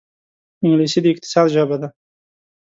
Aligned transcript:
انګلیسي 0.63 0.99
د 1.03 1.05
اقتصاد 1.13 1.47
ژبه 1.55 1.77
ده 1.81 1.87